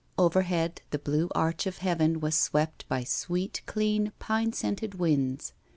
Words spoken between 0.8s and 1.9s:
the blue arch of